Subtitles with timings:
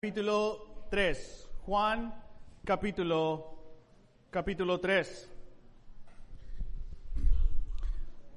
[0.00, 1.50] capítulo 3.
[1.66, 2.14] Juan
[2.64, 3.58] capítulo,
[4.30, 5.28] capítulo 3.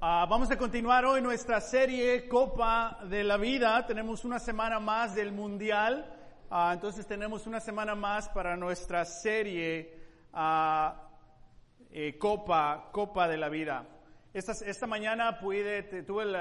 [0.00, 3.86] Ah, vamos a continuar hoy nuestra serie Copa de la Vida.
[3.86, 6.04] Tenemos una semana más del Mundial.
[6.50, 10.00] Ah, entonces tenemos una semana más para nuestra serie
[10.32, 11.00] ah,
[11.92, 13.86] eh, Copa, Copa de la Vida.
[14.34, 16.34] Esta, esta mañana pude, tuve el,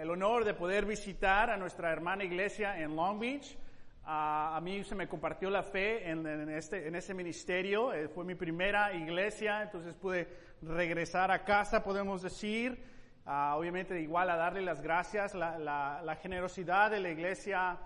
[0.00, 3.58] el honor de poder visitar a nuestra hermana iglesia en Long Beach
[4.06, 8.34] a mí se me compartió la fe en, este, en ese ministerio, eh, fue mi
[8.34, 10.28] primera iglesia, entonces pude
[10.60, 12.84] regresar a casa, podemos decir,
[13.26, 17.78] obviamente igual a darle las gracias, la, la, generosidad de la iglesia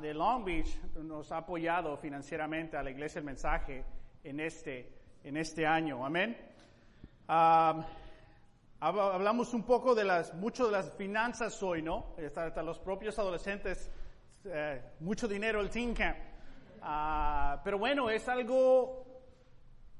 [0.00, 3.84] de Long Beach nos ha apoyado financieramente a la iglesia el mensaje
[4.24, 4.92] en este,
[5.22, 6.36] en este año, amén.
[8.80, 12.16] hablamos un poco de las, mucho de las finanzas hoy, ¿no?
[12.18, 13.90] hasta los propios adolescentes
[14.48, 16.16] eh, mucho dinero el Team Camp.
[16.82, 19.04] Ah, pero bueno, es algo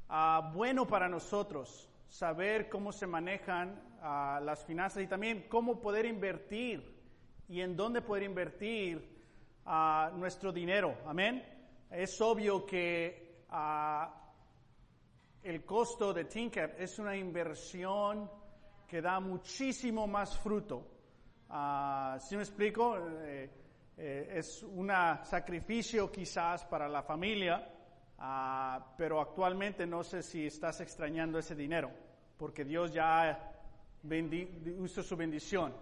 [0.09, 6.07] ah, bueno para nosotros saber cómo se manejan ah, las finanzas y también cómo poder
[6.07, 6.95] invertir
[7.49, 9.17] y en dónde poder invertir
[10.15, 10.97] nuestro dinero.
[11.07, 11.45] Amén.
[11.91, 13.43] Es obvio que
[15.43, 18.31] el costo de Camp es una inversión
[18.87, 20.87] que da muchísimo más fruto.
[22.21, 22.97] ¿Sí me explico?
[22.97, 23.66] Eh,
[23.99, 24.91] eh, es un
[25.25, 27.67] sacrificio quizás para la familia,
[28.19, 31.91] ah, pero actualmente no sé si estás extrañando ese dinero,
[32.37, 33.55] porque Dios ya
[34.85, 35.75] hizo su bendición.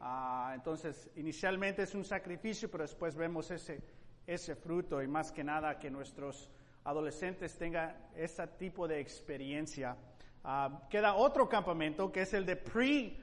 [0.00, 3.80] Ah, entonces, inicialmente es un sacrificio, pero después vemos ese,
[4.26, 6.50] ese fruto y más que nada que nuestros
[6.82, 9.96] adolescentes tengan ese tipo de experiencia.
[10.42, 13.16] Ah, queda otro campamento que es el de pre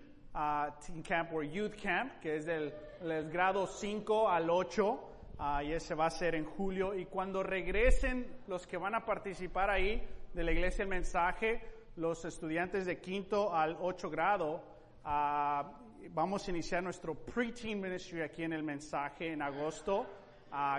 [0.86, 2.74] Teen Camp o Youth Camp, que es del,
[3.32, 5.00] grado 5 al 8,
[5.64, 6.94] y ese va a ser en julio.
[6.94, 11.62] Y cuando regresen los que van a participar ahí de la iglesia el mensaje,
[11.96, 14.64] los estudiantes de quinto al 8 grado,
[15.04, 20.06] vamos a iniciar nuestro pre-teen ministry aquí en el mensaje en agosto,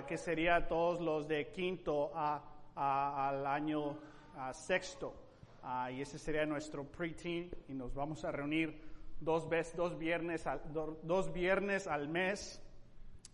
[0.06, 2.12] que sería todos los de quinto
[2.76, 3.98] al año
[4.52, 5.14] sexto.
[5.92, 10.60] y ese sería nuestro pre-teen y nos vamos a reunir dos, veces, dos, viernes, al,
[10.72, 12.62] dos viernes al mes.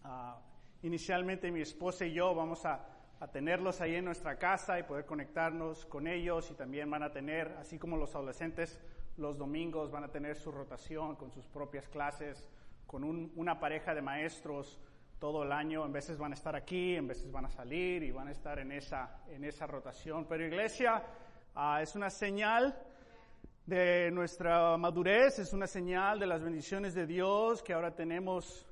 [0.05, 0.39] Ah,
[0.83, 2.85] inicialmente mi esposa y yo vamos a,
[3.19, 7.11] a, tenerlos ahí en nuestra casa y poder conectarnos con ellos y también van a
[7.11, 8.79] tener, así como los adolescentes,
[9.17, 12.49] los domingos van a tener su rotación con sus propias clases,
[12.87, 14.79] con una pareja de maestros
[15.19, 15.85] todo el año.
[15.85, 18.59] En veces van a estar aquí, en veces van a salir y van a estar
[18.59, 20.27] en esa, en esa rotación.
[20.27, 21.03] Pero iglesia
[21.55, 22.77] ah, es una señal
[23.67, 28.65] de nuestra madurez, es una señal de las bendiciones de Dios que ahora tenemos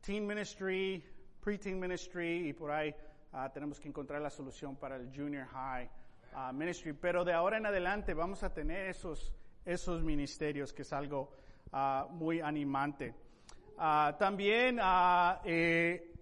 [0.00, 1.02] teen ministry,
[1.40, 2.94] pre-teen ministry y por ahí
[3.32, 5.90] ah, tenemos que encontrar la solución para el junior high
[6.32, 6.92] ah, ministry.
[6.92, 9.34] Pero de ahora en adelante vamos a tener esos,
[9.64, 11.32] esos ministerios que es algo
[11.72, 13.16] ah, muy animante.
[13.76, 14.78] también
[15.44, 16.14] eh,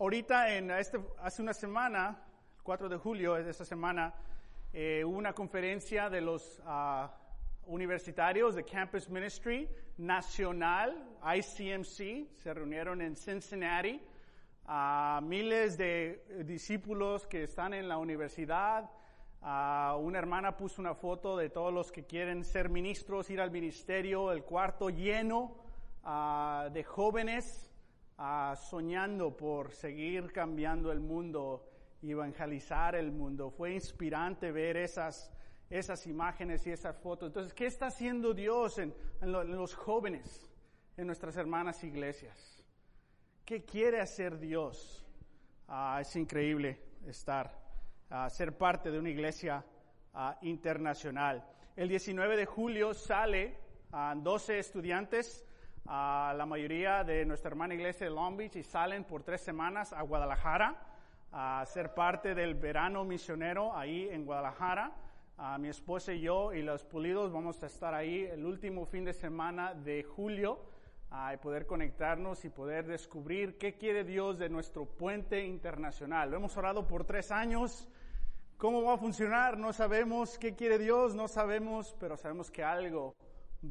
[0.00, 2.24] ahorita en este, hace una semana,
[2.64, 4.12] 4 de julio de esta semana,
[4.72, 6.60] eh, hubo una conferencia de los
[7.66, 9.68] universitarios de Campus Ministry
[9.98, 14.00] Nacional, ICMC, se reunieron en Cincinnati.
[14.68, 18.90] a miles de discípulos que están en la universidad.
[19.40, 24.32] una hermana puso una foto de todos los que quieren ser ministros, ir al ministerio,
[24.32, 25.56] el cuarto lleno
[26.72, 27.70] de jóvenes
[28.70, 31.68] soñando por seguir cambiando el mundo,
[32.02, 33.50] evangelizar el mundo.
[33.50, 35.32] Fue inspirante ver esas
[35.70, 37.28] esas imágenes y esas fotos.
[37.28, 40.50] Entonces, ¿qué está haciendo Dios en, los jóvenes,
[40.96, 42.64] en nuestras hermanas iglesias?
[43.44, 45.04] ¿Qué quiere hacer Dios?
[45.68, 47.52] Ah, es increíble estar,
[48.10, 49.64] uh, ser parte de una iglesia
[50.14, 51.44] ah, internacional.
[51.74, 53.58] El 19 de julio sale
[53.92, 55.44] a 12 estudiantes,
[55.84, 60.02] la mayoría de nuestra hermana iglesia de Long Beach, y salen por tres semanas a
[60.02, 60.76] Guadalajara
[61.30, 64.92] a ser parte del verano misionero ahí en Guadalajara
[65.38, 69.04] a mi esposa y yo y los pulidos vamos a estar ahí el último fin
[69.04, 70.58] de semana de julio
[71.10, 76.30] a poder conectarnos y poder descubrir qué quiere Dios de nuestro puente internacional.
[76.30, 77.88] Lo hemos orado por tres años.
[78.56, 79.58] ¿Cómo va a funcionar?
[79.58, 83.14] No sabemos qué quiere Dios, no sabemos, pero sabemos que algo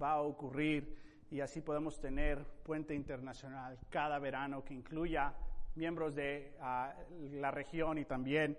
[0.01, 0.95] va a ocurrir
[1.31, 5.33] y así podemos tener puente internacional cada verano que incluya
[5.73, 6.93] miembros de ah,
[7.31, 8.55] la región y también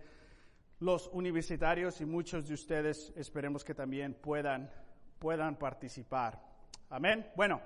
[0.81, 4.71] los universitarios y muchos de ustedes esperemos que también puedan,
[5.19, 6.43] puedan participar.
[6.91, 7.31] Amén.
[7.35, 7.61] Bueno,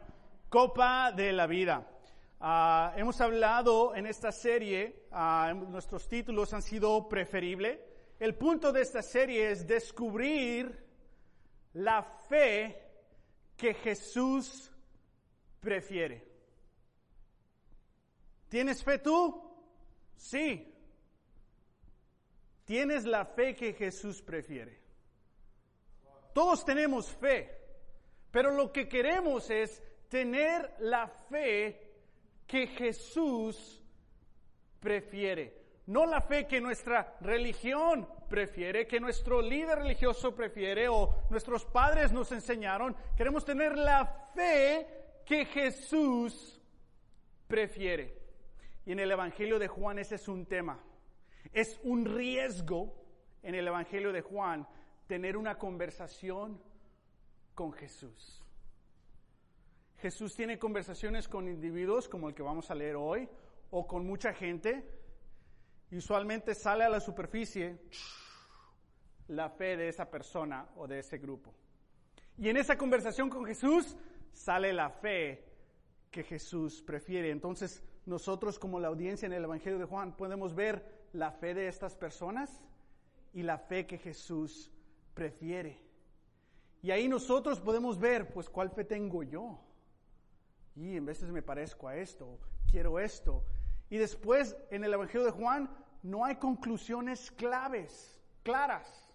[0.48, 1.86] Copa de la Vida.
[2.40, 7.84] Ah, hemos hablado en esta serie, ah, nuestros títulos han sido preferible.
[8.18, 10.86] El punto de esta serie es descubrir
[11.74, 12.80] la fe
[13.56, 14.70] que Jesús
[15.60, 16.26] prefiere.
[18.48, 19.40] ¿Tienes fe tú?
[20.16, 20.69] Sí.
[22.70, 24.78] Tienes la fe que Jesús prefiere.
[26.32, 27.50] Todos tenemos fe,
[28.30, 31.80] pero lo que queremos es tener la fe
[32.46, 33.82] que Jesús
[34.78, 35.52] prefiere.
[35.86, 42.12] No la fe que nuestra religión prefiere, que nuestro líder religioso prefiere o nuestros padres
[42.12, 42.94] nos enseñaron.
[43.16, 44.86] Queremos tener la fe
[45.26, 46.62] que Jesús
[47.48, 48.16] prefiere.
[48.86, 50.80] Y en el Evangelio de Juan ese es un tema.
[51.52, 52.94] Es un riesgo
[53.42, 54.66] en el Evangelio de Juan
[55.06, 56.60] tener una conversación
[57.54, 58.42] con Jesús.
[59.98, 63.28] Jesús tiene conversaciones con individuos como el que vamos a leer hoy
[63.70, 64.98] o con mucha gente.
[65.90, 67.78] Y usualmente sale a la superficie
[69.28, 71.52] la fe de esa persona o de ese grupo.
[72.38, 73.96] Y en esa conversación con Jesús
[74.32, 75.44] sale la fe
[76.10, 77.30] que Jesús prefiere.
[77.30, 81.68] Entonces nosotros como la audiencia en el Evangelio de Juan podemos ver la fe de
[81.68, 82.62] estas personas
[83.32, 84.70] y la fe que Jesús
[85.14, 85.78] prefiere.
[86.82, 89.60] Y ahí nosotros podemos ver, pues, ¿cuál fe tengo yo?
[90.76, 92.38] Y en veces me parezco a esto,
[92.70, 93.44] quiero esto.
[93.90, 95.68] Y después, en el Evangelio de Juan,
[96.02, 99.12] no hay conclusiones claves, claras.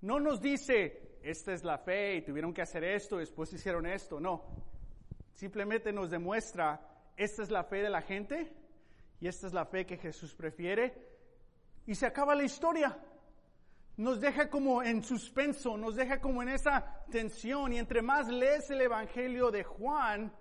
[0.00, 4.20] No nos dice, esta es la fe y tuvieron que hacer esto, después hicieron esto.
[4.20, 4.44] No.
[5.34, 6.80] Simplemente nos demuestra,
[7.16, 8.52] esta es la fe de la gente
[9.20, 10.94] y esta es la fe que Jesús prefiere.
[11.86, 12.96] Y se acaba la historia.
[13.96, 17.72] Nos deja como en suspenso, nos deja como en esa tensión.
[17.72, 20.32] Y entre más lees el Evangelio de Juan,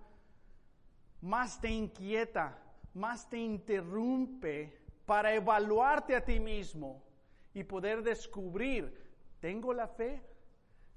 [1.21, 2.61] más te inquieta,
[2.93, 7.03] más te interrumpe para evaluarte a ti mismo
[7.53, 8.93] y poder descubrir,
[9.39, 10.21] ¿tengo la fe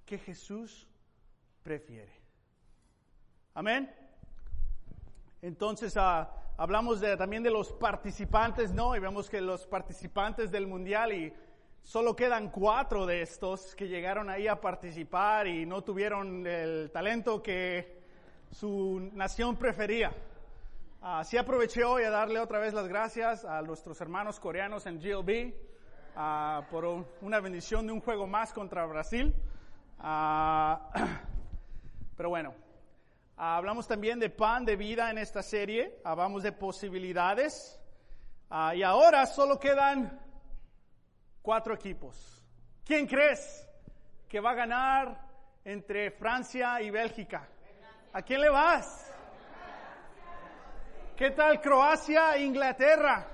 [0.04, 0.86] que Jesús
[1.62, 2.12] prefiere?
[3.54, 3.90] Amén.
[5.40, 8.94] Entonces, ah, hablamos también de los participantes, ¿no?
[8.94, 11.32] Y vemos que los participantes del mundial y
[11.82, 17.42] solo quedan cuatro de estos que llegaron ahí a participar y no tuvieron el talento
[17.42, 18.02] que
[18.50, 20.12] su nación prefería.
[21.00, 25.54] Así aproveché hoy a darle otra vez las gracias a nuestros hermanos coreanos en GLB
[26.14, 26.84] ah, por
[27.22, 29.34] una bendición de un juego más contra Brasil.
[29.98, 30.90] Ah,
[32.18, 32.52] pero bueno,
[33.40, 37.80] hablamos también de pan de vida en esta serie, hablamos de posibilidades
[38.50, 40.20] ah, y ahora solo quedan
[41.40, 42.44] cuatro equipos.
[42.84, 43.66] ¿Quién crees
[44.28, 45.26] que va a ganar
[45.64, 47.48] entre Francia y Bélgica?
[48.12, 49.10] ¿A quién le vas?
[51.16, 53.26] ¿Qué tal Croacia e Inglaterra?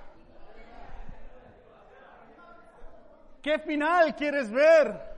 [3.43, 5.16] ¿Qué final quieres ver?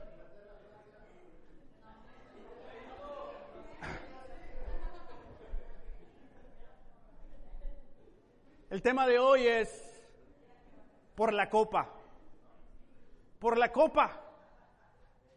[8.71, 9.69] El tema de hoy es
[11.15, 11.89] por la copa.
[13.39, 14.21] Por la copa.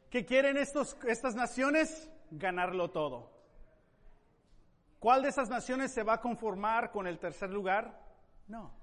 [0.10, 2.12] ¿Qué quieren estos, estas naciones?
[2.30, 3.32] Ganarlo todo.
[5.00, 7.98] ¿Cuál de esas naciones se va a conformar con el tercer lugar?
[8.50, 8.74] No.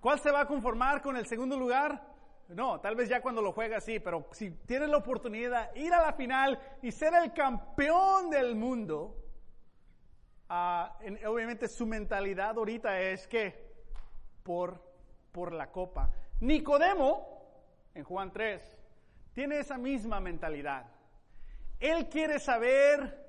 [0.00, 2.06] ¿Cuál se va a conformar con el segundo lugar?
[2.48, 5.94] No, tal vez ya cuando lo juega sí, pero si tienes la oportunidad de ir
[5.94, 9.16] a la final y ser el campeón del mundo,
[10.50, 13.67] ah, obviamente su mentalidad ahorita es que
[14.48, 14.80] por,
[15.30, 16.10] por la copa.
[16.40, 17.20] Nicodemo,
[17.92, 18.62] en Juan 3,
[19.34, 20.86] tiene esa misma mentalidad.
[21.78, 23.28] Él quiere saber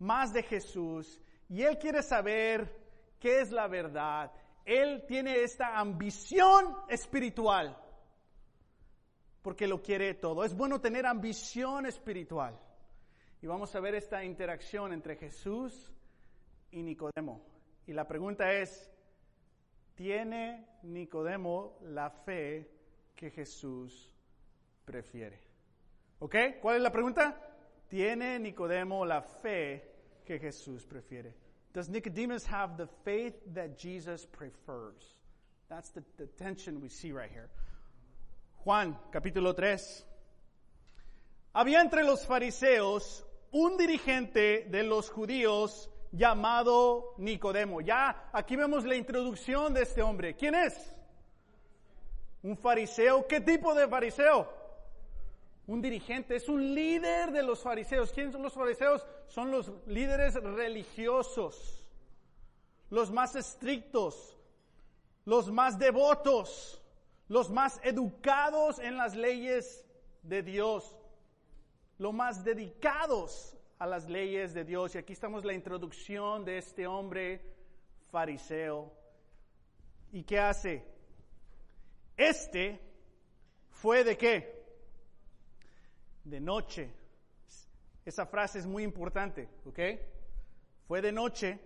[0.00, 2.76] más de Jesús y él quiere saber
[3.18, 4.32] qué es la verdad.
[4.66, 7.74] Él tiene esta ambición espiritual
[9.40, 10.44] porque lo quiere todo.
[10.44, 12.60] Es bueno tener ambición espiritual.
[13.40, 15.90] Y vamos a ver esta interacción entre Jesús
[16.70, 17.40] y Nicodemo.
[17.86, 18.92] Y la pregunta es,
[20.00, 22.66] ¿tiene Nicodemo la fe
[23.14, 24.10] que Jesús
[24.82, 25.38] prefiere?
[26.20, 26.36] ¿Ok?
[26.62, 27.38] ¿Cuál es la pregunta?
[27.86, 29.90] ¿Tiene Nicodemo la fe
[30.24, 31.34] que Jesús prefiere.
[31.74, 35.16] Does Nicodemus have the faith that Jesus prefers?
[35.68, 36.02] That's the,
[36.38, 37.50] tension we see right here.
[38.64, 40.06] Juan, capítulo 3.
[41.52, 47.80] Había entre los fariseos un dirigente de los judíos llamado Nicodemo.
[47.80, 50.34] Ya aquí vemos la introducción de este hombre.
[50.34, 50.92] ¿Quién es?
[52.42, 53.26] Un fariseo.
[53.26, 54.60] ¿Qué tipo de fariseo?
[55.70, 58.10] un dirigente, es un líder de los fariseos.
[58.10, 59.06] ¿Quiénes son los fariseos?
[59.28, 61.76] Son los líderes religiosos.
[62.88, 64.36] los más estrictos,
[65.24, 66.82] los más devotos,
[67.28, 69.86] los más educados en las leyes
[70.24, 70.96] de Dios,
[71.98, 74.94] los más dedicados a las leyes de Dios.
[74.94, 77.40] Y aquí estamos la introducción de este hombre
[78.10, 78.92] fariseo.
[80.12, 80.84] ¿Y qué hace?
[82.14, 82.78] Este
[83.70, 84.64] fue de qué?
[86.24, 86.92] De noche.
[88.04, 89.78] Esa frase es muy importante, ¿ok?
[90.86, 91.58] Fue de noche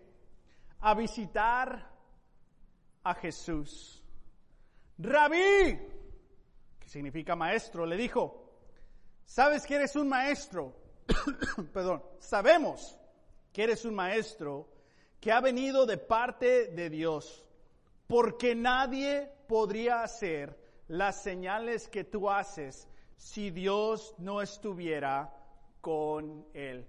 [0.81, 1.91] a visitar
[3.03, 4.05] a Jesús.
[4.99, 5.81] Rabí,
[6.79, 8.53] que significa maestro, le dijo,
[9.25, 10.84] ¿sabes que eres un maestro?
[11.73, 12.99] Perdón, sabemos
[13.53, 14.69] que eres un maestro
[15.21, 17.49] que ha venido de parte de Dios,
[18.07, 20.59] porque nadie podría hacer
[20.89, 25.33] las señales que tú haces si Dios no estuviera
[25.81, 26.87] con él.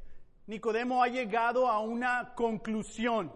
[0.48, 3.32] Nicodemo ha llegado a una conclusión.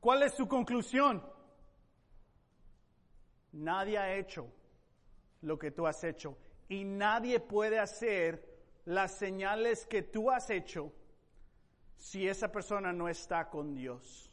[0.00, 1.22] ¿Cuál es su conclusión?
[3.52, 4.46] Nadie ha hecho
[5.42, 6.36] lo que tú has hecho
[6.68, 8.47] y nadie puede hacer
[8.88, 10.90] las señales que tú has hecho
[11.98, 14.30] si esa persona no está con Dios.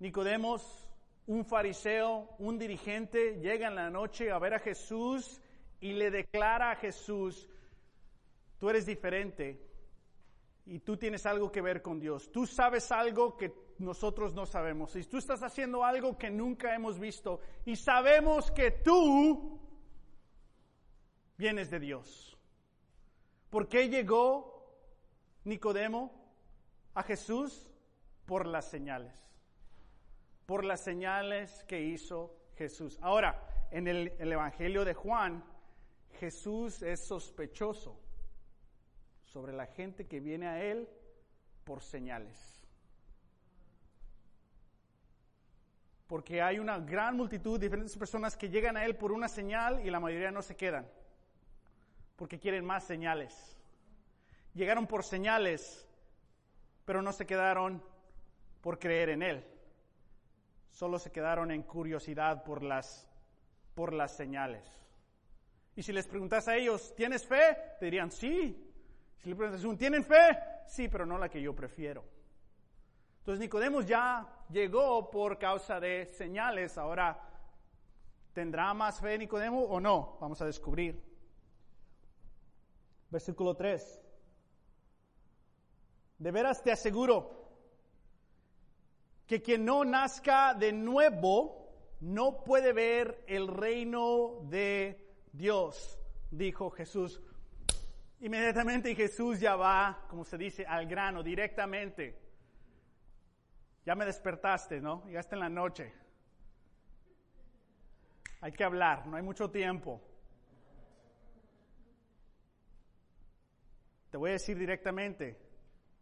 [0.00, 0.88] Nicodemos,
[1.28, 5.40] un fariseo, un dirigente, llega en la noche a ver a Jesús
[5.78, 7.48] y le declara a Jesús,
[8.58, 9.64] tú eres diferente
[10.66, 12.32] y tú tienes algo que ver con Dios.
[12.32, 14.96] Tú sabes algo que nosotros no sabemos.
[14.96, 19.60] Y tú estás haciendo algo que nunca hemos visto y sabemos que tú
[21.36, 22.36] vienes de Dios.
[23.50, 24.64] ¿Por qué llegó
[25.44, 26.12] Nicodemo
[26.94, 27.70] a Jesús?
[28.24, 29.12] Por las señales.
[30.46, 32.98] Por las señales que hizo Jesús.
[33.02, 35.44] Ahora, en el, el Evangelio de Juan,
[36.18, 38.00] Jesús es sospechoso
[39.24, 40.88] sobre la gente que viene a Él
[41.64, 42.60] por señales.
[46.10, 49.86] porque hay una gran multitud de diferentes personas que llegan a Él por una señal
[49.86, 50.90] y la mayoría no se quedan,
[52.20, 53.56] porque quieren más señales.
[54.52, 55.88] Llegaron por señales,
[56.84, 57.82] pero no se quedaron
[58.60, 59.42] por creer en Él.
[60.70, 63.08] Solo se quedaron en curiosidad por las,
[63.74, 64.62] por las señales.
[65.74, 67.56] Y si les preguntas a ellos, ¿tienes fe?
[67.78, 68.70] Te dirían, sí.
[69.16, 70.38] Si le preguntas, ¿tienen fe?
[70.66, 72.04] Sí, pero no la que yo prefiero.
[73.20, 76.76] Entonces Nicodemos ya llegó por causa de señales.
[76.76, 77.18] Ahora,
[78.34, 80.18] ¿tendrá más fe Nicodemo o no?
[80.20, 81.09] Vamos a descubrir.
[83.10, 84.00] Versículo 3.
[86.18, 87.40] De veras te aseguro
[89.26, 91.60] que quien no nazca de nuevo
[92.00, 95.98] no puede ver el reino de Dios,
[96.30, 97.20] dijo Jesús.
[98.20, 102.18] Inmediatamente Jesús ya va, como se dice, al grano, directamente.
[103.86, 105.04] Ya me despertaste, ¿no?
[105.06, 105.92] Llegaste en la noche.
[108.42, 110.02] Hay que hablar, no hay mucho tiempo.
[114.10, 115.38] Te voy a decir directamente,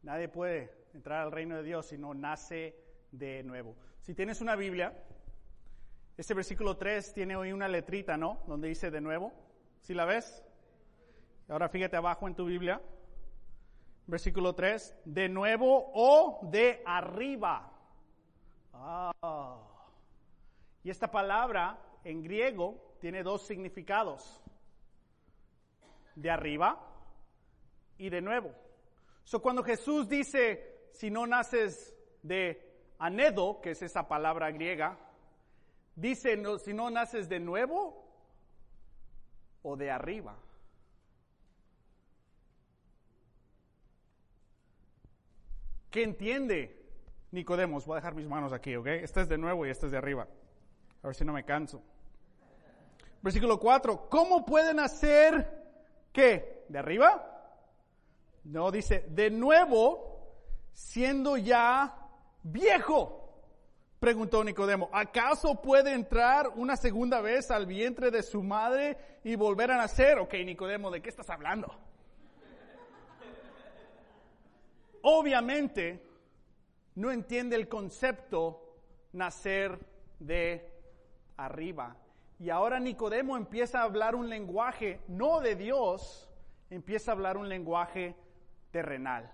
[0.02, 2.74] nadie puede entrar al reino de Dios si no nace
[3.12, 3.76] de nuevo.
[4.00, 4.92] Si tienes una Biblia,
[6.16, 8.42] este versículo 3 tiene hoy una letrita, ¿no?
[8.46, 9.32] Donde dice de nuevo.
[9.80, 10.44] ¿Sí la ves?
[11.48, 12.80] Ahora fíjate abajo en tu Biblia
[14.08, 17.70] versículo 3, de nuevo o de arriba.
[18.72, 19.60] Ah.
[20.82, 24.42] Y esta palabra en griego tiene dos significados,
[26.14, 26.82] de arriba
[27.98, 28.52] y de nuevo.
[29.24, 32.66] So, cuando Jesús dice, si no naces de
[32.98, 34.98] anedo, que es esa palabra griega,
[35.94, 38.08] dice, no, si no naces de nuevo
[39.62, 40.36] o de arriba.
[45.90, 46.76] ¿Qué entiende
[47.30, 47.86] Nicodemos?
[47.86, 48.86] Voy a dejar mis manos aquí, ¿ok?
[48.86, 50.28] Este es de nuevo y este es de arriba.
[51.02, 51.82] A ver si no me canso.
[53.22, 54.08] Versículo 4.
[54.08, 55.66] ¿Cómo pueden hacer
[56.12, 56.64] qué?
[56.68, 57.37] ¿De arriba?
[58.44, 60.32] No, dice, de nuevo,
[60.72, 61.94] siendo ya
[62.42, 63.14] viejo.
[64.00, 69.72] Preguntó Nicodemo, ¿acaso puede entrar una segunda vez al vientre de su madre y volver
[69.72, 70.18] a nacer?
[70.18, 71.74] Ok, Nicodemo, ¿de qué estás hablando?
[75.02, 76.02] obviamente
[76.96, 78.74] no entiende el concepto
[79.12, 79.78] nacer
[80.18, 80.70] de
[81.36, 81.96] arriba.
[82.38, 86.28] Y ahora Nicodemo empieza a hablar un lenguaje no de Dios,
[86.70, 88.16] empieza a hablar un lenguaje
[88.78, 89.28] terrenal,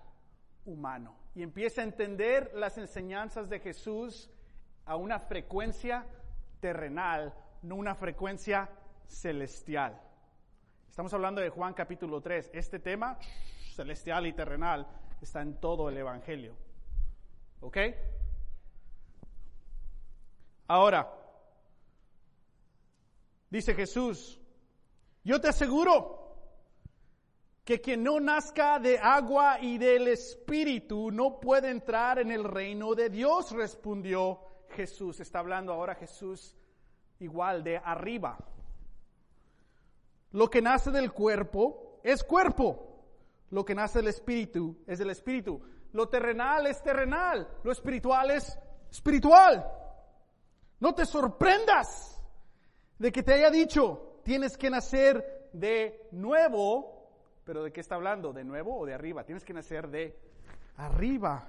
[0.65, 1.15] humano.
[1.35, 4.27] Y empieza a entender las enseñanzas de Jesús
[4.85, 6.03] a una frecuencia
[6.59, 8.67] terrenal, no una frecuencia
[9.05, 10.01] celestial.
[10.89, 12.49] Estamos hablando de Juan capítulo 3.
[12.55, 13.19] Este tema,
[13.75, 14.87] celestial y terrenal,
[15.21, 16.55] está en todo el Evangelio.
[17.59, 17.77] ¿Ok?
[20.67, 21.07] Ahora,
[23.51, 24.41] dice Jesús,
[25.23, 26.24] yo te aseguro
[27.65, 32.93] que quien no nazca de agua y del Espíritu no puede entrar en el reino
[32.93, 35.19] de Dios, respondió Jesús.
[35.19, 36.55] Está hablando ahora Jesús
[37.19, 38.37] igual de arriba.
[40.31, 43.03] Lo que nace del cuerpo es cuerpo.
[43.49, 45.59] Lo que nace del espíritu es del espíritu.
[45.93, 47.47] Lo terrenal es terrenal.
[47.63, 48.59] Lo espiritual es
[48.91, 49.65] espiritual.
[50.79, 52.21] No te sorprendas
[52.99, 56.94] de que te haya dicho, tienes que nacer de nuevo.
[57.45, 58.33] Pero ¿de qué está hablando?
[58.33, 59.23] ¿De nuevo o de arriba?
[59.23, 60.19] Tienes que nacer de
[60.77, 61.47] arriba.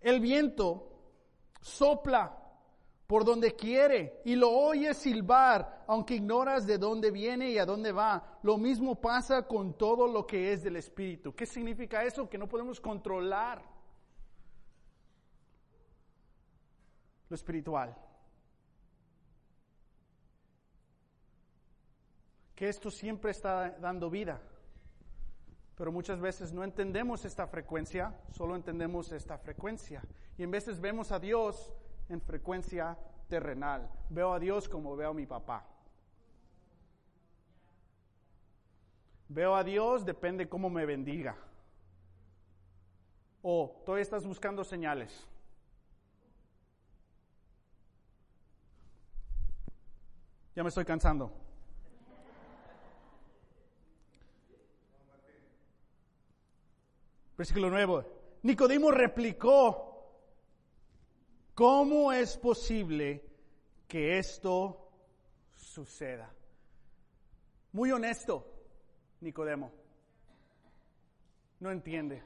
[0.00, 0.90] El viento
[1.60, 2.40] sopla
[3.06, 7.92] por donde quiere y lo oyes silbar, aunque ignoras de dónde viene y a dónde
[7.92, 8.38] va.
[8.42, 11.34] Lo mismo pasa con todo lo que es del Espíritu.
[11.34, 12.28] ¿Qué significa eso?
[12.28, 13.62] Que no podemos controlar
[17.28, 17.94] lo espiritual.
[22.54, 24.40] Que esto siempre está dando vida.
[25.76, 30.02] Pero muchas veces no entendemos esta frecuencia, solo entendemos esta frecuencia.
[30.38, 31.72] Y en veces vemos a Dios
[32.08, 32.96] en frecuencia
[33.28, 33.90] terrenal.
[34.08, 35.66] Veo a Dios como veo a mi papá.
[39.28, 41.36] Veo a Dios, depende cómo me bendiga.
[43.42, 45.26] O todavía estás buscando señales.
[50.54, 51.43] Ya me estoy cansando.
[57.36, 58.04] Versículo nuevo.
[58.42, 59.94] Nicodemo replicó
[61.54, 63.22] ¿Cómo es posible
[63.86, 64.90] que esto
[65.54, 66.34] suceda?
[67.70, 68.44] Muy honesto,
[69.20, 69.70] Nicodemo.
[71.60, 72.24] No entiende.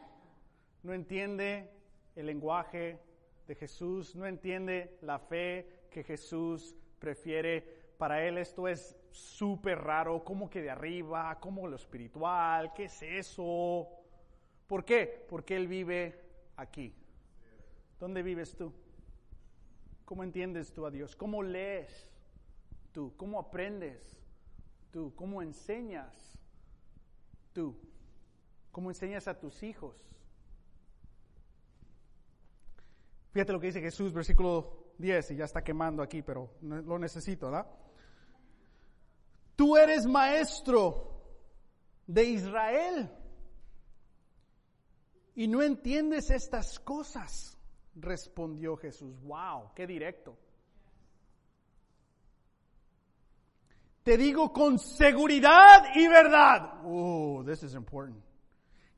[0.82, 1.70] No entiende
[2.16, 2.98] el lenguaje
[3.46, 7.60] de Jesús, no entiende la fe que Jesús prefiere.
[7.98, 13.02] Para él esto es súper raro, como que de arriba, como lo espiritual, ¿qué es
[13.02, 13.88] eso?
[14.68, 15.26] ¿Por qué?
[15.28, 16.20] Porque él vive
[16.56, 16.94] aquí.
[17.98, 18.72] ¿Dónde vives tú?
[20.04, 21.16] ¿Cómo entiendes tú a Dios?
[21.16, 22.08] ¿Cómo lees
[22.92, 23.14] tú?
[23.16, 24.16] ¿Cómo aprendes
[24.92, 25.14] tú?
[25.16, 26.38] ¿Cómo enseñas
[27.54, 27.76] tú?
[28.70, 29.96] ¿Cómo enseñas a tus hijos?
[33.30, 37.46] Fíjate lo que dice Jesús, versículo 10, y ya está quemando aquí, pero lo necesito,
[37.46, 37.66] ¿verdad?
[39.56, 41.22] Tú eres maestro
[42.06, 43.10] de Israel
[45.38, 47.56] y no entiendes estas cosas
[47.94, 49.14] respondió Jesús.
[49.22, 49.70] ¡Wow!
[49.72, 50.36] ¡Qué directo!
[54.02, 56.80] Te digo con seguridad y verdad.
[56.84, 58.20] Oh, this is important.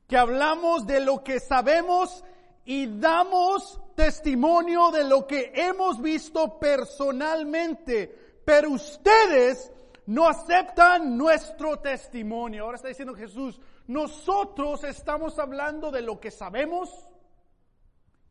[0.07, 2.23] Que hablamos de lo que sabemos
[2.65, 8.41] y damos testimonio de lo que hemos visto personalmente.
[8.43, 9.71] Pero ustedes
[10.07, 12.63] no aceptan nuestro testimonio.
[12.63, 16.89] Ahora está diciendo Jesús, nosotros estamos hablando de lo que sabemos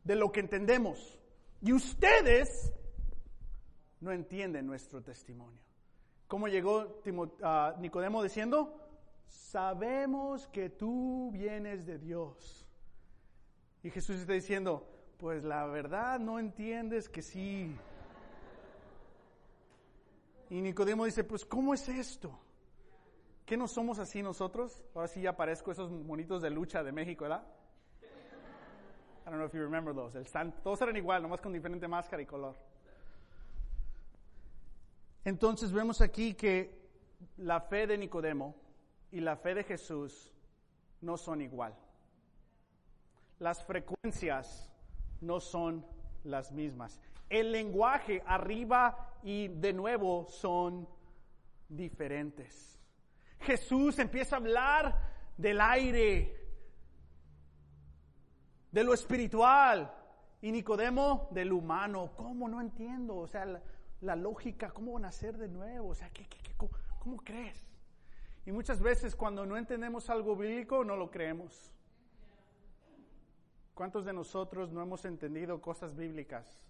[0.03, 1.19] de lo que entendemos.
[1.61, 2.73] Y ustedes
[3.99, 5.61] no entienden nuestro testimonio.
[6.27, 7.01] ¿Cómo llegó
[7.79, 8.75] Nicodemo diciendo?
[9.27, 12.65] Sabemos que tú vienes de Dios.
[13.83, 17.75] Y Jesús está diciendo, pues la verdad no entiendes que sí.
[20.49, 22.39] Y Nicodemo dice, pues ¿cómo es esto?
[23.51, 24.81] ¿Qué no somos así nosotros?
[24.95, 27.43] Ahora sí ya parezco esos monitos de lucha de México, ¿verdad?
[28.01, 30.17] I don't know if you remember those.
[30.17, 32.55] El todos eran igual, nomás con diferente máscara y color.
[35.25, 36.79] Entonces vemos aquí que
[37.35, 38.55] la fe de Nicodemo
[39.11, 40.33] y la fe de Jesús
[41.01, 41.75] no son igual.
[43.39, 44.71] Las frecuencias
[45.19, 45.85] no son
[46.23, 47.01] las mismas.
[47.29, 50.87] El lenguaje arriba y de nuevo son
[51.67, 52.80] diferentes.
[53.41, 56.37] Jesús empieza a hablar del aire,
[58.71, 59.93] de lo espiritual
[60.41, 62.11] y Nicodemo del humano.
[62.15, 62.47] ¿Cómo?
[62.47, 63.17] No entiendo.
[63.17, 63.45] O sea,
[64.01, 65.89] la, lógica, ¿cómo van a ser de nuevo?
[65.89, 66.27] O sea, ¿qué,
[66.57, 67.67] cómo, cómo crees?
[68.45, 71.73] Y muchas veces cuando no entendemos algo bíblico no lo creemos.
[73.73, 76.61] ¿Cuántos de nosotros no hemos entendido cosas bíblicas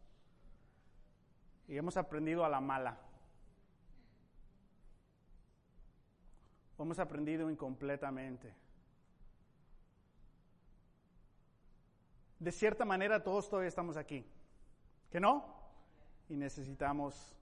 [1.67, 2.97] y hemos aprendido a la mala?
[6.81, 8.53] Hemos aprendido incompletamente.
[12.41, 14.25] de cierta manera todos todavía estamos aquí.
[15.11, 15.45] ¿Que no?
[16.27, 17.35] Y necesitamos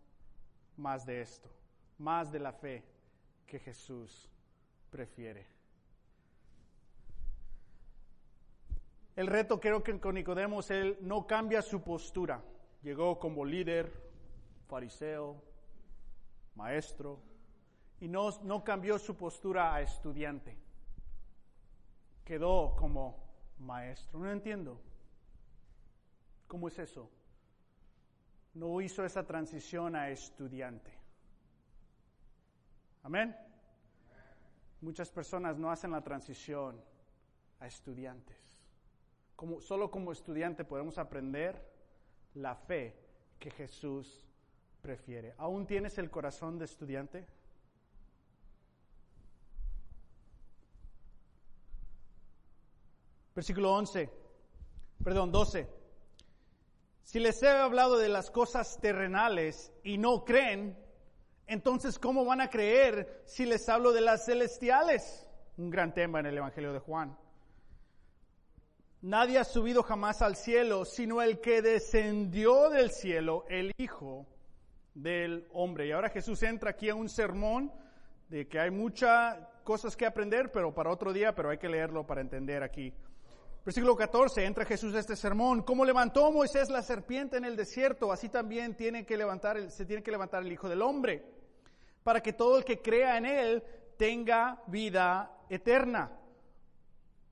[0.76, 1.50] más de esto,
[1.98, 2.84] más de la fe
[3.48, 4.30] que Jesús
[4.90, 5.48] prefiere.
[9.16, 12.44] El reto creo que con Nicodemos él no cambia su postura.
[12.82, 13.90] Llegó como líder,
[14.68, 15.42] fariseo,
[16.56, 17.22] maestro,
[18.02, 20.58] y no, no cambió su postura a estudiante.
[22.24, 23.18] Quedó como
[23.60, 24.20] maestro.
[24.20, 24.80] No entiendo.
[26.48, 27.10] ¿Cómo es eso?
[28.54, 30.92] No hizo esa transición a estudiante.
[33.04, 33.36] Amén.
[34.82, 36.82] Muchas personas no hacen la transición
[37.60, 38.38] a estudiantes.
[39.36, 41.70] Como, solo como estudiante podemos aprender
[42.36, 42.96] la fe
[43.40, 44.26] que Jesús
[44.82, 45.34] prefiere.
[45.38, 47.28] ¿Aún tienes el corazón de estudiante?
[53.40, 54.10] Versículo 11,
[55.02, 55.66] perdón, 12.
[57.04, 60.78] Si les he hablado de las cosas terrenales y no creen,
[61.48, 65.26] entonces ¿cómo van a creer si les hablo de las celestiales?
[65.56, 67.18] Un gran tema en el Evangelio de Juan.
[69.04, 74.28] Nadie ha subido jamás al cielo, sino el que descendió del cielo, el Hijo
[74.96, 75.88] del Hombre.
[75.88, 77.72] Y ahora Jesús entra aquí a un sermón
[78.28, 82.06] de que hay muchas cosas que aprender, pero para otro día, pero hay que leerlo
[82.06, 82.94] para entender aquí
[83.66, 85.64] Versículo 14, entra Jesús a este sermón.
[85.64, 90.02] Como levantó Moisés la serpiente en el desierto, así también tiene que levantar, se tiene
[90.02, 91.24] que levantar el Hijo del Hombre,
[92.04, 93.64] para que todo el que crea en Él
[93.98, 96.12] tenga vida eterna.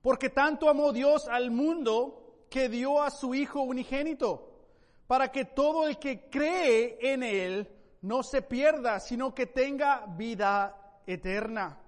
[0.02, 4.52] Porque tanto amó Dios al mundo que dio a su Hijo unigénito,
[5.06, 7.68] para que todo el que cree en Él
[8.02, 11.78] no se pierda, sino que tenga vida eterna.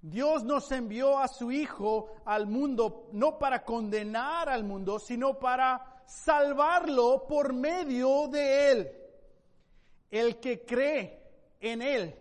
[0.00, 6.02] Dios nos envió a su Hijo al mundo no para condenar al mundo, sino para
[6.06, 8.92] salvarlo por medio de Él.
[10.10, 11.20] El que cree
[11.60, 12.14] en Él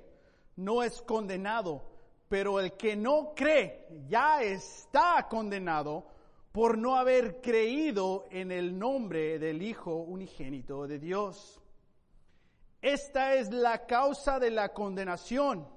[0.55, 1.83] no es condenado,
[2.27, 6.07] pero el que no cree ya está condenado
[6.51, 11.61] por no haber creído en el nombre del Hijo unigénito de Dios.
[12.81, 15.76] Esta es la causa de la condenación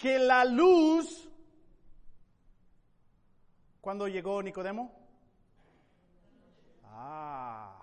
[0.00, 1.28] que la luz,
[3.82, 4.90] ¿cuándo llegó Nicodemo?
[6.84, 7.82] Ah,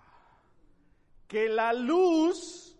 [1.28, 2.76] que la luz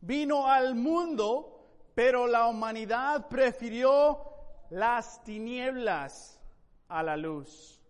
[0.00, 4.24] vino al mundo, pero la humanidad prefirió
[4.70, 6.40] las tinieblas
[6.88, 7.80] a la luz,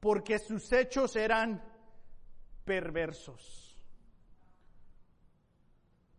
[0.00, 1.62] porque sus hechos eran
[2.64, 3.78] perversos.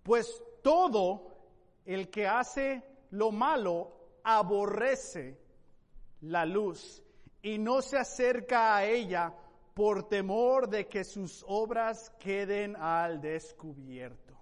[0.04, 0.28] Pues
[0.62, 1.38] todo
[1.86, 5.38] el que hace lo malo aborrece
[6.22, 7.04] la luz
[7.42, 9.34] y no se acerca a ella
[9.74, 14.38] por temor de que sus obras queden al descubierto.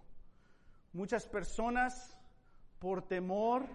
[0.91, 2.17] Muchas personas,
[2.79, 3.65] por temor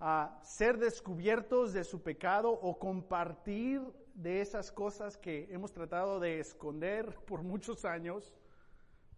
[0.00, 3.80] a ser descubiertos de su pecado o compartir
[4.14, 8.34] de esas cosas que hemos tratado de esconder por muchos años,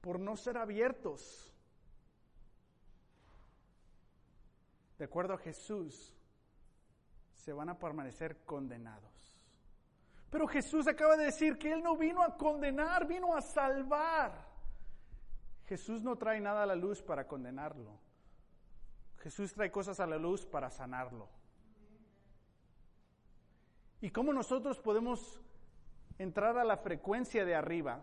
[0.03, 1.54] por no ser abiertos
[4.99, 6.15] de acuerdo a Jesús,
[7.35, 9.39] se van a permanecer condenados.
[10.31, 14.49] Pero Jesús acaba de decir que Él no vino a condenar, vino a salvar.
[15.67, 17.99] Jesús no trae nada a la luz para condenarlo.
[19.19, 21.29] Jesús trae cosas a la luz para sanarlo.
[24.01, 25.41] ¿Y cómo nosotros podemos
[26.19, 28.03] entrar a la frecuencia de arriba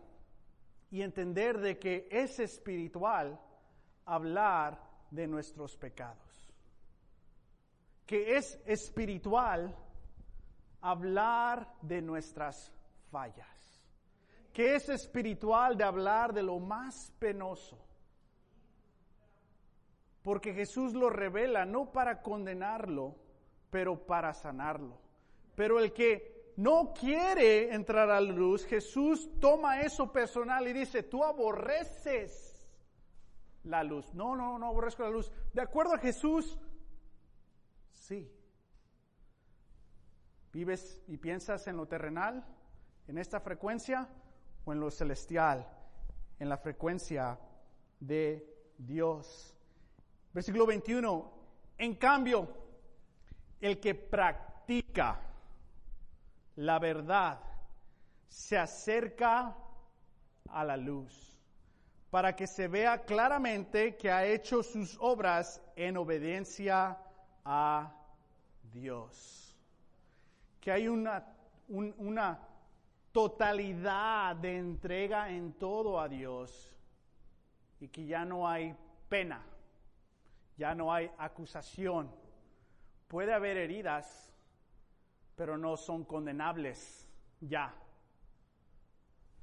[0.90, 3.40] y entender de que es espiritual
[4.06, 6.31] hablar de nuestros pecados?
[8.12, 9.74] Que es espiritual
[10.82, 12.70] hablar de nuestras
[13.10, 13.82] fallas,
[14.52, 17.78] que es espiritual de hablar de lo más penoso.
[20.24, 23.16] Porque Jesús lo revela no para condenarlo,
[23.70, 25.00] pero para sanarlo.
[25.56, 31.04] Pero el que no quiere entrar a la luz, Jesús toma eso personal y dice,
[31.04, 32.70] tú aborreces
[33.64, 34.14] la luz.
[34.14, 35.32] No, no, no aborrezco la luz.
[35.54, 36.60] De acuerdo a Jesús,
[40.52, 42.46] ¿Vives y piensas en lo terrenal,
[43.08, 44.10] en esta frecuencia,
[44.66, 45.66] o en lo celestial,
[46.40, 47.40] en la frecuencia
[48.00, 49.58] de Dios?
[50.34, 51.32] Versículo 21.
[51.78, 52.48] En cambio,
[53.62, 55.20] el que practica
[56.58, 57.40] la verdad
[58.28, 59.56] se acerca
[60.50, 61.40] a la luz
[62.10, 66.98] para que se vea claramente que ha hecho sus obras en obediencia
[67.46, 68.01] a
[68.74, 69.56] Dios.
[70.60, 71.26] Que hay una,
[71.68, 72.40] una
[73.12, 76.76] totalidad de entrega en todo a Dios
[77.80, 78.76] y que ya no hay
[79.10, 79.44] pena,
[80.58, 82.12] ya no hay acusación.
[83.08, 84.32] Puede haber heridas,
[85.36, 87.10] pero no son condenables
[87.42, 87.74] ya.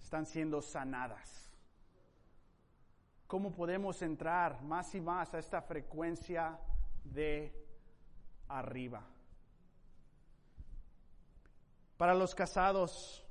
[0.00, 1.44] Están siendo sanadas.
[3.26, 6.58] cómo podemos entrar más y más a esta frecuencia
[7.04, 7.52] de
[8.48, 9.04] arriba.
[11.98, 13.26] Para los casados,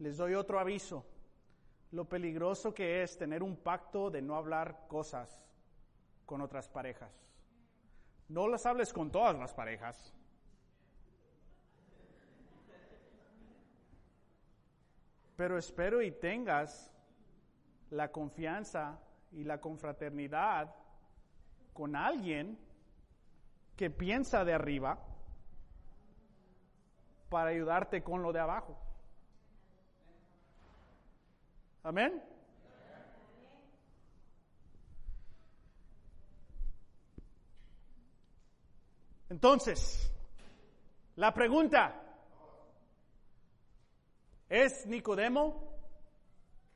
[0.00, 1.06] les doy otro aviso.
[1.92, 5.40] Lo peligroso que es tener un pacto de no hablar cosas
[6.26, 7.24] con otras parejas.
[8.28, 10.12] No las hables con todas las parejas.
[15.36, 16.92] Pero espero y tengas
[17.90, 18.98] la confianza
[19.30, 20.74] y la confraternidad
[21.72, 22.58] con alguien
[23.76, 24.98] que piensa de arriba
[27.28, 28.76] para ayudarte con lo de abajo.
[31.82, 32.22] Amén.
[39.28, 40.12] Entonces,
[41.16, 42.00] la pregunta,
[44.48, 45.74] ¿es Nicodemo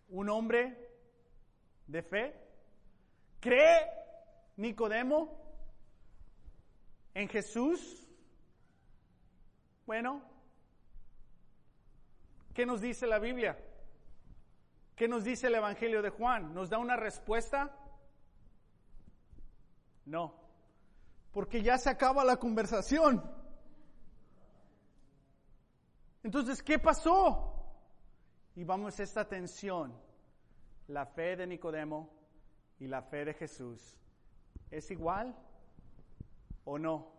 [0.08, 0.90] un hombre
[1.86, 2.34] de fe?
[3.40, 3.90] ¿Cree
[4.56, 5.40] Nicodemo
[7.14, 8.08] en Jesús?
[9.86, 10.22] Bueno,
[12.54, 13.58] ¿qué nos dice la Biblia?
[14.96, 16.52] ¿Qué nos dice el Evangelio de Juan?
[16.52, 17.74] ¿Nos da una respuesta?
[20.04, 20.34] No,
[21.32, 23.22] porque ya se acaba la conversación.
[26.22, 27.46] Entonces, ¿qué pasó?
[28.54, 29.94] Y vamos a esta tensión
[30.88, 32.10] la fe de Nicodemo
[32.78, 33.96] y la fe de Jesús,
[34.70, 35.36] ¿es igual
[36.64, 37.12] o no?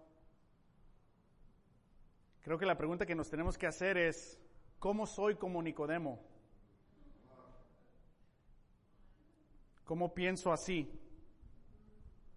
[2.41, 4.39] Creo que la pregunta que nos tenemos que hacer es,
[4.81, 6.19] ¿cómo soy como Nicodemo?
[9.85, 10.91] ¿Cómo pienso así?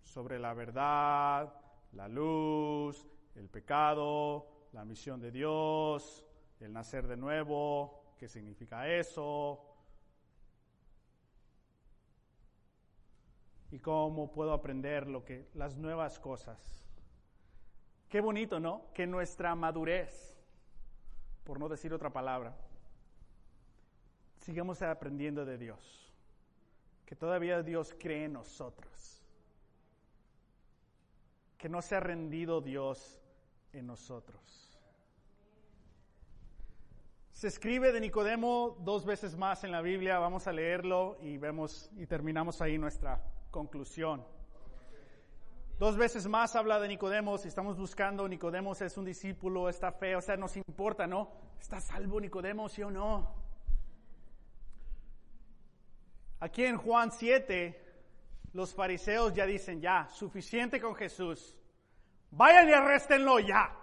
[0.03, 1.53] Sobre la verdad,
[1.93, 6.25] la luz, el pecado, la misión de Dios,
[6.61, 9.71] el nacer de nuevo, ¿qué significa eso?
[13.71, 16.87] y cómo puedo aprender lo que las nuevas cosas.
[18.09, 18.93] Qué bonito, ¿no?
[18.95, 20.34] Que nuestra madurez,
[21.45, 22.57] por no decir otra palabra,
[24.39, 26.13] sigamos aprendiendo de Dios.
[27.07, 29.23] Que todavía Dios cree en nosotros.
[31.59, 33.21] Que no se ha rendido Dios
[33.73, 34.41] en nosotros.
[37.33, 41.91] Se escribe de Nicodemo dos veces más en la Biblia, vamos a leerlo y vemos
[41.97, 44.25] y terminamos ahí nuestra conclusión.
[45.79, 50.15] Dos veces más habla de Nicodemos, si estamos buscando, Nicodemos es un discípulo, está fe,
[50.15, 51.33] o sea, nos importa, ¿no?
[51.61, 53.35] ¿Está salvo Nicodemos, sí o no?
[56.39, 57.77] Aquí en Juan 7,
[58.53, 61.57] los fariseos ya dicen, ya, suficiente con Jesús,
[62.31, 63.77] vayan y arréstenlo ya.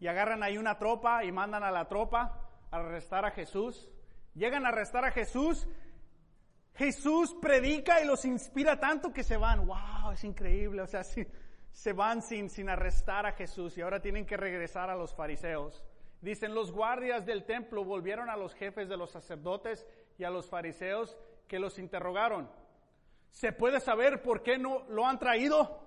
[0.00, 2.38] Y agarran ahí una tropa y mandan a la tropa
[2.70, 3.88] a arrestar a Jesús.
[4.34, 5.66] Llegan a arrestar a Jesús
[6.74, 9.66] Jesús predica y los inspira tanto que se van.
[9.66, 10.12] ¡Wow!
[10.12, 10.82] Es increíble.
[10.82, 14.96] O sea, se van sin, sin arrestar a Jesús y ahora tienen que regresar a
[14.96, 15.84] los fariseos.
[16.20, 19.86] Dicen, los guardias del templo volvieron a los jefes de los sacerdotes
[20.18, 22.50] y a los fariseos que los interrogaron.
[23.30, 25.80] ¿Se puede saber por qué no lo han traído?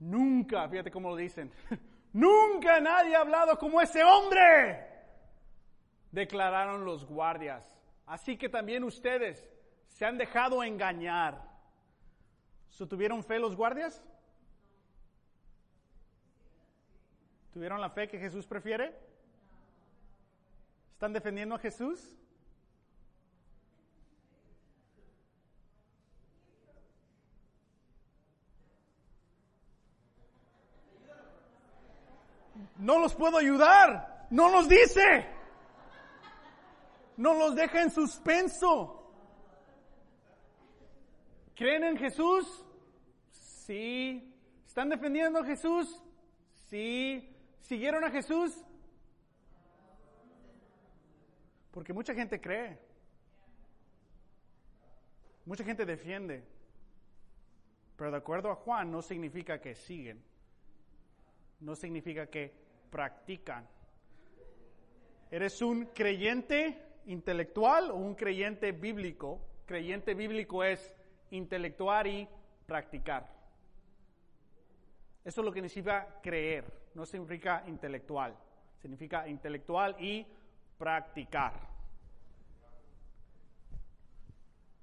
[0.00, 1.52] Nunca, fíjate cómo lo dicen,
[2.12, 4.84] nunca nadie ha hablado como ese hombre,
[6.10, 7.79] declararon los guardias.
[8.10, 9.48] Así que también ustedes
[9.86, 11.48] se han dejado engañar.
[12.88, 14.02] ¿Tuvieron fe los guardias?
[17.52, 18.92] ¿Tuvieron la fe que Jesús prefiere?
[20.94, 22.16] ¿Están defendiendo a Jesús?
[32.76, 34.26] No los puedo ayudar.
[34.30, 35.39] No nos dice
[37.20, 39.12] no los deja en suspenso.
[41.54, 42.64] ¿Creen en Jesús?
[43.30, 44.34] Sí.
[44.66, 46.02] ¿Están defendiendo a Jesús?
[46.70, 47.36] Sí.
[47.60, 48.58] ¿Siguieron a Jesús?
[51.70, 52.78] Porque mucha gente cree.
[55.44, 56.42] Mucha gente defiende.
[57.96, 60.24] Pero de acuerdo a Juan no significa que siguen.
[61.60, 62.50] No significa que
[62.90, 63.68] practican.
[65.30, 66.89] ¿Eres un creyente?
[67.06, 69.40] Intelectual o un creyente bíblico.
[69.66, 70.94] Creyente bíblico es
[71.30, 72.28] intelectuar y
[72.66, 73.28] practicar.
[75.24, 78.34] Eso es lo que significa creer, no significa intelectual,
[78.78, 80.26] significa intelectual y
[80.78, 81.52] practicar.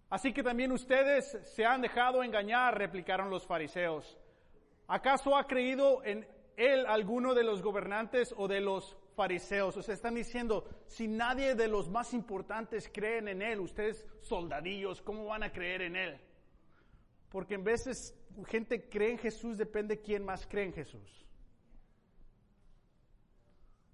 [0.10, 4.17] Así que también ustedes se han dejado engañar, replicaron los fariseos.
[4.88, 6.25] ¿Acaso ha creído en
[6.56, 9.75] él alguno de los gobernantes o de los fariseos.
[9.75, 15.01] O sea, están diciendo, si nadie de los más importantes creen en Él, ustedes soldadillos,
[15.01, 16.21] ¿cómo van a creer en Él?
[17.30, 21.25] Porque en veces gente cree en Jesús, depende quién más cree en Jesús.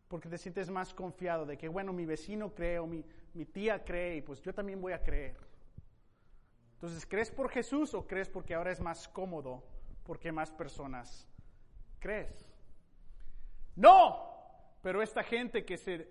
[0.09, 3.83] Porque te sientes más confiado de que, bueno, mi vecino cree o mi, mi tía
[3.83, 5.37] cree y pues yo también voy a creer.
[6.73, 9.63] Entonces, ¿crees por Jesús o crees porque ahora es más cómodo
[10.03, 11.29] porque más personas
[11.99, 12.45] crees?
[13.77, 14.32] No,
[14.83, 16.09] pero esta gente que, se,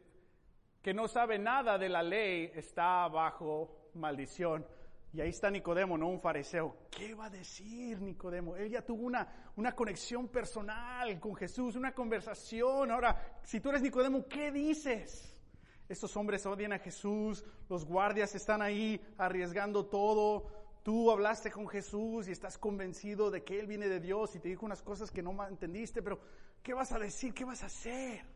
[0.81, 4.67] que no sabe nada de la ley está bajo maldición.
[5.13, 6.75] Y ahí está Nicodemo, no un fariseo.
[6.91, 8.57] ¿Qué va a decir Nicodemo?
[8.57, 12.91] Él ya tuvo una, una conexión personal con Jesús, una conversación.
[12.91, 15.39] Ahora, si tú eres Nicodemo, ¿qué dices?
[15.87, 20.47] Estos hombres odian a Jesús, los guardias están ahí arriesgando todo.
[20.83, 24.49] Tú hablaste con Jesús y estás convencido de que Él viene de Dios y te
[24.49, 26.21] dijo unas cosas que no entendiste, pero
[26.63, 27.35] ¿qué vas a decir?
[27.35, 28.32] ¿Qué vas a hacer?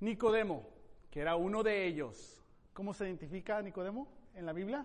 [0.00, 0.68] Nicodemo,
[1.10, 2.42] que era uno de ellos.
[2.72, 4.84] ¿Cómo se identifica Nicodemo en la Biblia?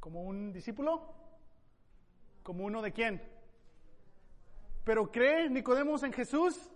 [0.00, 1.14] ¿Como un discípulo?
[2.42, 3.22] ¿Como uno de quién?
[4.84, 6.68] ¿Pero cree Nicodemo en Jesús?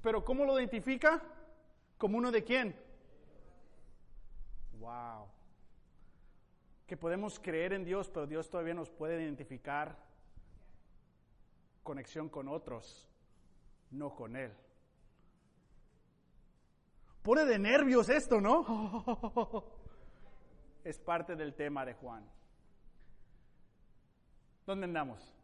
[0.00, 1.22] ¿Pero cómo lo identifica?
[1.98, 2.76] ¿Como uno de quién?
[4.78, 5.26] Wow.
[6.86, 9.96] Que podemos creer en Dios, pero Dios todavía nos puede identificar
[11.82, 13.08] conexión con otros,
[13.90, 14.52] no con Él.
[17.24, 19.64] Pone de nervios esto, ¿no?
[20.84, 22.22] Es parte del tema de Juan.
[24.66, 25.34] ¿Dónde andamos?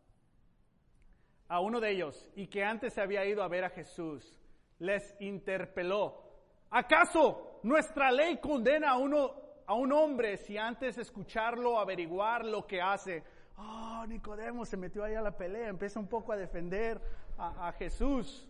[1.49, 4.39] A uno de ellos, y que antes se había ido a ver a Jesús,
[4.79, 6.23] les interpeló.
[6.69, 9.35] ¿Acaso nuestra ley condena a, uno,
[9.67, 13.25] a un hombre si antes escucharlo averiguar lo que hace?
[13.57, 17.01] Oh, Nicodemo se metió ahí a la pelea, empieza un poco a defender
[17.39, 18.50] a Jesús.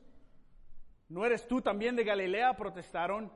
[1.11, 2.57] ¿No eres tú también de Galilea?
[2.57, 3.31] protestaron.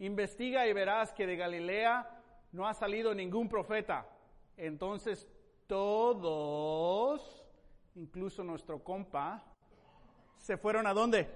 [0.00, 4.04] Investiga y verás que de Galilea no ha salido ningún profeta.
[4.56, 5.28] Entonces
[5.68, 7.46] todos,
[7.94, 9.44] incluso nuestro compa,
[10.38, 11.30] se fueron a dónde?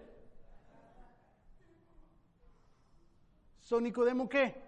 [3.61, 4.61] ¿Son Nicodemo qué?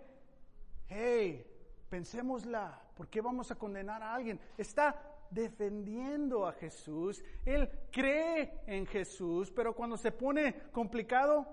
[0.88, 1.44] Hey,
[1.90, 2.80] pensémosla.
[2.94, 4.38] ¿Por qué vamos a condenar a alguien?
[4.56, 11.46] Está defendiendo a Jesús, él cree en Jesús, pero cuando se pone complicado,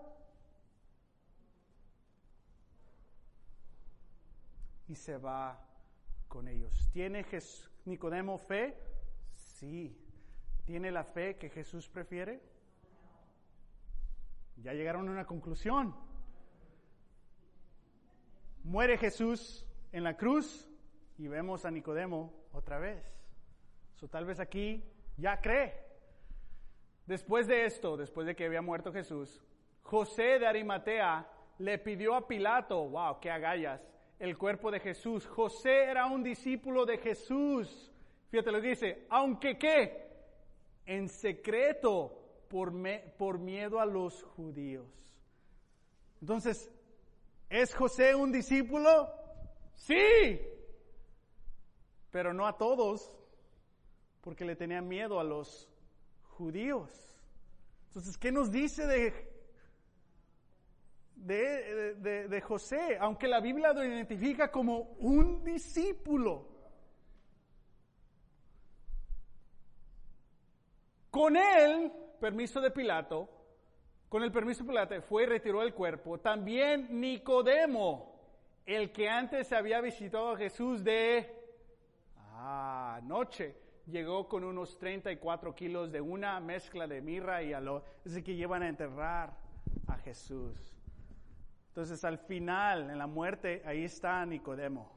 [4.88, 5.59] y se va
[6.27, 6.89] con ellos.
[6.91, 7.25] ¿Tiene
[7.86, 8.77] Nicodemo fe?
[9.33, 9.97] Sí.
[10.65, 12.41] ¿Tiene la fe que Jesús prefiere?
[14.57, 15.95] Ya llegaron a una conclusión.
[18.63, 20.69] Muere Jesús en la cruz
[21.17, 23.03] y vemos a Nicodemo otra vez
[24.10, 24.84] tal vez aquí
[25.17, 25.73] ya cree.
[27.06, 29.41] Después de esto, después de que había muerto Jesús,
[29.82, 31.27] José de Arimatea
[31.60, 33.82] le pidió a Pilato, wow, qué agallas,
[34.19, 35.27] el cuerpo de Jesús.
[35.27, 37.91] José era un discípulo de Jesús.
[38.29, 40.10] Fíjate lo que dice, aunque qué,
[40.86, 42.73] en secreto por,
[43.17, 44.88] por miedo a los judíos.
[46.21, 46.71] Entonces,
[47.49, 49.10] ¿es José un discípulo?
[49.75, 50.39] Sí,
[52.12, 53.12] pero no a todos
[54.23, 55.69] porque le tenía miedo a los
[56.29, 56.89] judíos.
[57.88, 59.13] Entonces, ¿qué nos dice de,
[61.15, 62.97] de, José?
[62.99, 66.47] Aunque la Biblia lo identifica como un discípulo.
[71.12, 73.29] Con él, permiso de Pilato,
[74.07, 76.19] con el permiso de Pilato, fue y retiró el cuerpo.
[76.19, 78.21] También Nicodemo,
[78.65, 81.29] el que antes había visitado a Jesús de
[82.15, 87.84] ah, noche llegó con unos 34 kilos de una mezcla de mirra y aloe.
[88.04, 89.38] Decir, que llevan a enterrar
[89.88, 90.56] a Jesús.
[91.69, 94.91] Entonces al final, en la muerte, ahí está Nicodemo.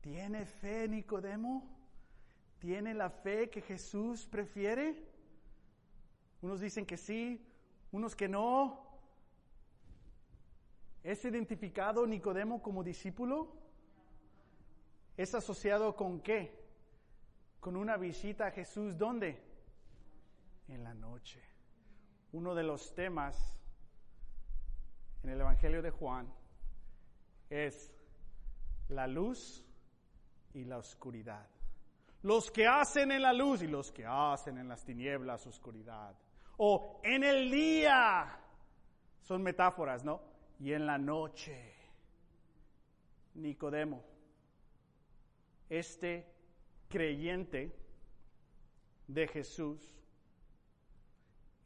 [0.00, 1.66] ¿Tiene fe Nicodemo?
[2.58, 5.02] ¿Tiene la fe que Jesús prefiere?
[6.42, 7.42] Unos dicen que sí,
[7.90, 8.84] unos que no.
[11.02, 13.56] ¿Es identificado Nicodemo como discípulo?
[15.16, 16.63] ¿Es asociado con qué?
[17.64, 19.42] Con una visita a Jesús, ¿dónde?
[20.68, 21.42] En la noche.
[22.32, 23.58] Uno de los temas
[25.22, 26.30] en el Evangelio de Juan
[27.48, 27.90] es
[28.90, 29.64] la luz
[30.52, 31.48] y la oscuridad.
[32.20, 36.14] Los que hacen en la luz y los que hacen en las tinieblas oscuridad.
[36.58, 38.40] O en el día.
[39.22, 40.20] Son metáforas, ¿no?
[40.60, 41.74] Y en la noche.
[43.32, 44.04] Nicodemo.
[45.70, 46.33] Este
[46.94, 47.74] creyente
[49.08, 49.80] de Jesús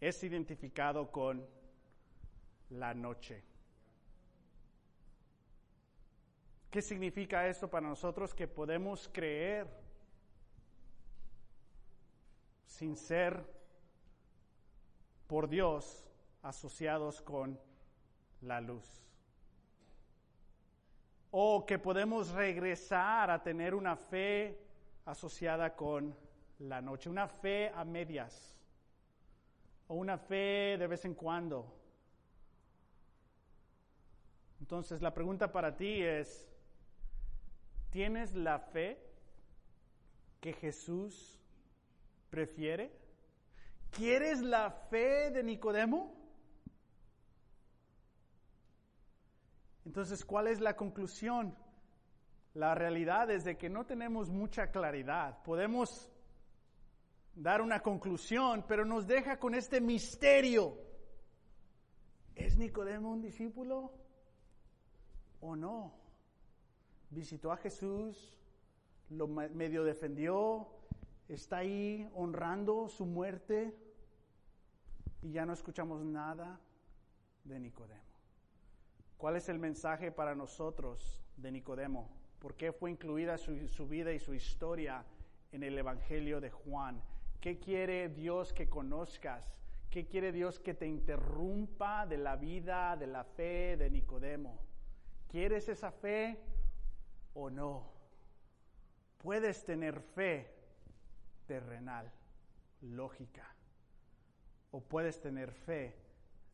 [0.01, 1.47] es identificado con
[2.71, 3.45] la noche.
[6.71, 8.35] ¿Qué significa esto para nosotros?
[8.35, 9.67] Que podemos creer
[12.65, 13.45] sin ser
[15.27, 16.09] por Dios
[16.41, 17.61] asociados con
[18.41, 19.05] la luz.
[21.31, 24.68] O que podemos regresar a tener una fe
[25.09, 26.15] asociada con
[26.59, 28.55] la noche, una fe a medias,
[29.87, 31.75] o una fe de vez en cuando.
[34.61, 36.47] Entonces la pregunta para ti es,
[37.91, 39.03] ¿tienes la fe
[40.41, 41.41] que Jesús
[42.29, 42.93] prefiere?
[43.91, 46.15] ¿Quieres la fe de Nicodemo?
[49.87, 51.57] Entonces, ¿cuál es la conclusión?
[52.59, 55.41] La realidad es de que no tenemos mucha claridad.
[55.45, 56.11] Podemos
[57.37, 60.77] dar una conclusión, pero nos deja con este misterio.
[62.35, 63.93] ¿Es Nicodemo un discípulo
[65.41, 65.95] o no?
[67.11, 68.37] Visitó a Jesús,
[69.11, 70.67] lo medio defendió,
[71.29, 73.73] está ahí honrando su muerte
[75.23, 76.59] y ya no escuchamos nada
[77.45, 78.03] de Nicodemo.
[79.17, 82.18] ¿Cuál es el mensaje para nosotros de Nicodemo?
[82.39, 85.05] ¿Por qué fue incluida su, su vida y su historia
[85.53, 87.03] en el Evangelio de Juan?
[87.41, 89.53] ¿Qué quiere Dios que conozcas?
[89.91, 94.59] ¿Qué quiere Dios que te interrumpa de la vida, de la fe de Nicodemo?
[95.29, 96.39] ¿Quieres esa fe
[97.35, 97.91] o no?
[99.19, 100.55] Puedes tener fe
[101.47, 102.11] terrenal,
[102.83, 103.47] lógica,
[104.71, 105.97] o puedes tener fe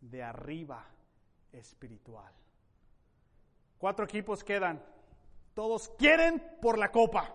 [0.01, 0.87] de arriba,
[1.53, 2.33] espiritual.
[3.79, 4.83] Cuatro equipos quedan.
[5.55, 7.35] Todos quieren por la copa.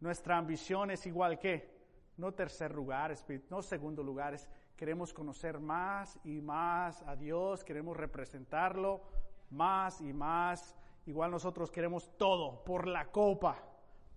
[0.00, 1.76] Nuestra ambición es igual que,
[2.16, 3.14] no tercer lugar,
[3.50, 4.36] no segundo lugar,
[4.76, 9.02] queremos conocer más y más a Dios, queremos representarlo
[9.50, 10.76] más y más.
[11.06, 13.62] Igual nosotros queremos todo por la copa,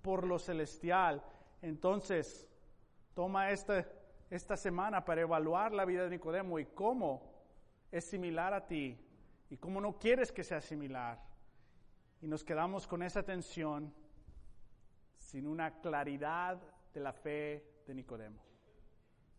[0.01, 1.23] por lo celestial.
[1.61, 2.47] Entonces,
[3.13, 3.85] toma esta,
[4.29, 7.31] esta semana para evaluar la vida de Nicodemo y cómo
[7.91, 8.99] es similar a ti
[9.51, 11.21] y cómo no quieres que sea similar.
[12.21, 13.93] Y nos quedamos con esa tensión
[15.17, 16.57] sin una claridad
[16.93, 18.41] de la fe de Nicodemo.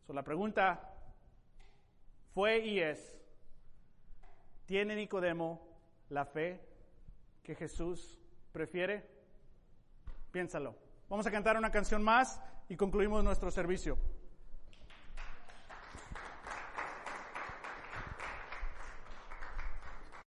[0.06, 0.94] So, la pregunta
[2.34, 3.18] fue y es,
[4.66, 5.66] ¿tiene Nicodemo
[6.10, 6.60] la fe
[7.42, 8.20] que Jesús
[8.52, 9.08] prefiere?
[10.30, 10.76] Piénsalo.
[11.08, 12.38] Vamos a cantar una canción más
[12.68, 13.96] y concluimos nuestro servicio.